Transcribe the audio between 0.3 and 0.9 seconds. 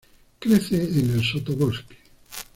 Crece